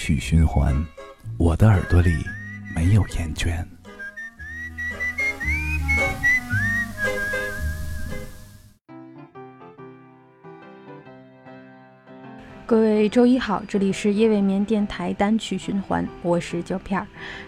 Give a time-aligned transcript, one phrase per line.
[0.00, 0.72] 曲循环，
[1.36, 2.24] 我的耳朵里
[2.72, 3.66] 没有厌倦。
[12.64, 17.04] 各位周一好，这里是夜未眠电台单曲循环，我是胶片儿。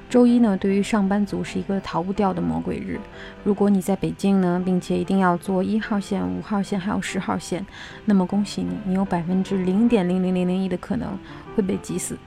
[0.09, 2.98] 周一呢，对于上班族是一个逃不掉的魔鬼日。
[3.45, 7.64] 如果你在北京呢，并且一定要坐一号线、五号线还有十号线，
[8.04, 11.17] 那么恭喜你，你有百分之零点零零零零一的可能
[11.54, 12.18] 会被挤死。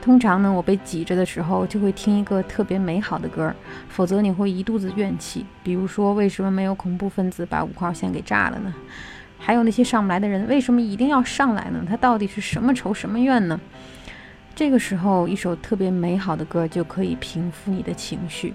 [0.00, 3.54] 通常呢，我被挤着的时候就会听一个特别美好的歌，
[3.88, 5.44] 否则你会一肚子怨气。
[5.62, 8.74] 比如说，为什么没有恐怖分子把五号线给炸了呢？
[9.38, 11.84] 还有那些上不来的人，为什么一定要上来呢？
[11.88, 13.60] 他到底是什么仇什么怨呢？
[14.54, 18.54] 这个时候，一首特别美好的歌就可以平复你的情绪。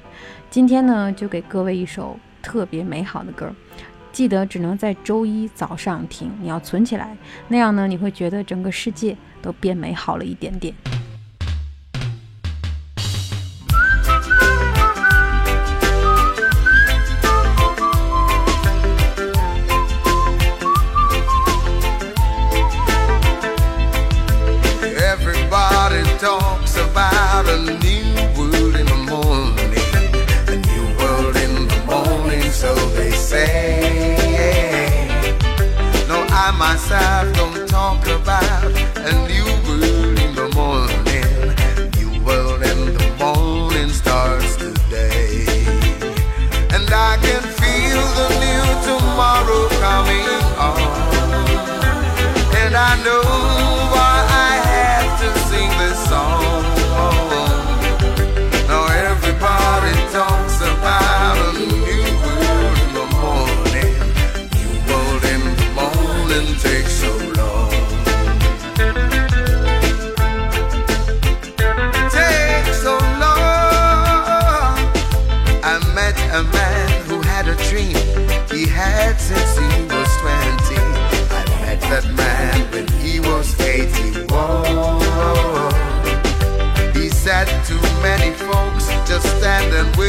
[0.50, 3.54] 今天呢，就给各位一首特别美好的歌，
[4.12, 7.18] 记得只能在周一早上听，你要存起来，
[7.50, 10.74] 那样呢，你会觉得整个世界都变美好了一点点。
[36.92, 38.64] I don't talk about
[38.98, 41.54] a new world in the morning.
[41.98, 45.46] New world in the morning starts today.
[46.74, 50.26] And I can feel the new tomorrow coming
[50.58, 50.82] on.
[52.58, 53.22] And I know
[53.94, 56.64] why I have to sing this song.
[58.68, 63.94] Now everybody talks about a new world in the morning.
[64.58, 66.69] New world in the morning.
[78.60, 80.76] he had since he was 20.
[81.32, 84.66] I met that man when he was eighty-one.
[86.94, 90.09] He said to many folks, just stand and wait.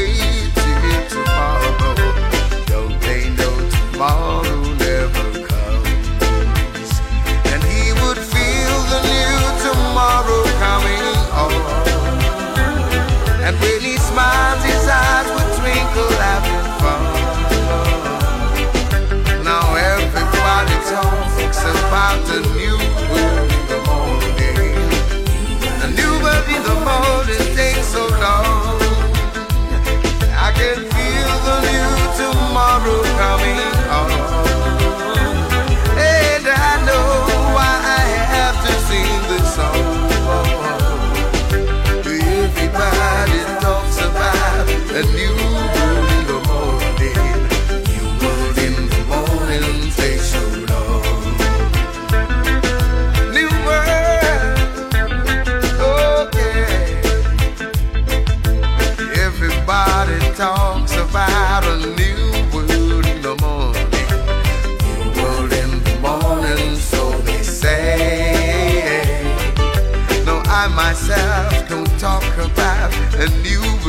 [73.21, 73.80] and you.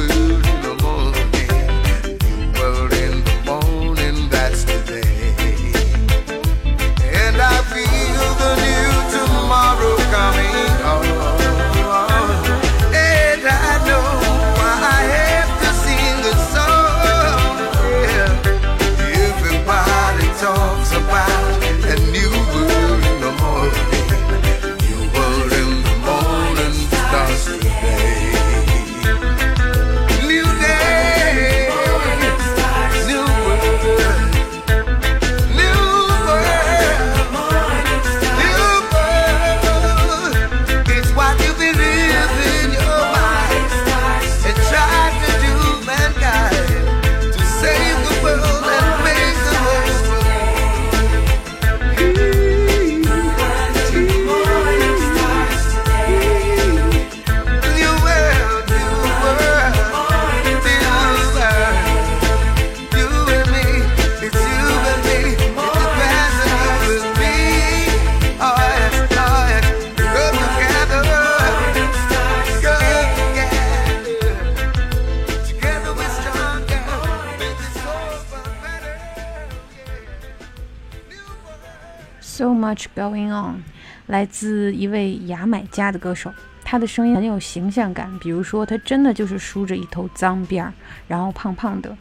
[82.42, 83.62] So much going on，
[84.08, 86.34] 来自一位牙买加的歌手，
[86.64, 88.12] 他的声音很有形象感。
[88.18, 90.74] 比如说，他真的就是梳着一头脏辫儿，
[91.08, 91.96] 然后胖胖的，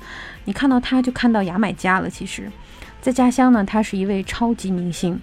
[0.46, 2.08] 你看到他就看到牙买加了。
[2.08, 2.50] 其实，
[3.02, 5.20] 在家乡呢，他是一位超级明星。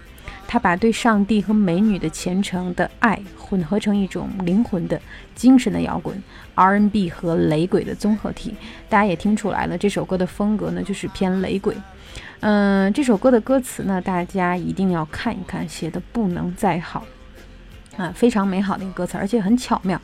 [0.48, 5.02] 他把对上帝和美女的虔诚的爱混合成一种灵魂的
[5.34, 6.16] 精神的摇滚
[6.54, 8.54] ，R&B 和雷鬼的综合体。
[8.88, 11.76] 大家也听出来了，这首歌的风格呢就是偏雷鬼。
[12.40, 17.04] 嗯，这首歌的歌词呢，大家一定要看一看，写的不能再好
[17.98, 20.00] 啊，非常美好的一个歌词，而且很巧妙。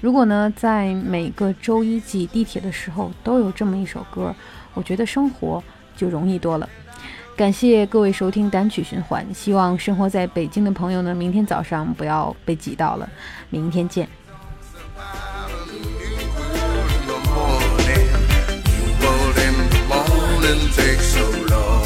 [0.00, 4.34] 如果呢，在每个周一挤地铁的时候都有这么一首歌，
[4.74, 5.62] 我觉得生活
[5.96, 6.68] 就容易多了。
[7.36, 13.08] 感谢各位收听单曲循环，希望生活在北京的朋友呢，明天早上不要被挤到了。
[13.50, 14.08] 明天见。
[20.48, 21.77] shouldn't take so long.